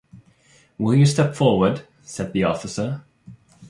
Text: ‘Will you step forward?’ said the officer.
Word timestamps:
‘Will 0.79 0.95
you 0.95 1.05
step 1.05 1.35
forward?’ 1.35 1.83
said 2.01 2.33
the 2.33 2.43
officer. 2.43 3.03